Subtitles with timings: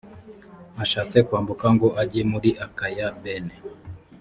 [0.83, 3.55] ashatse kwambuka ngo ajye muri akaya bene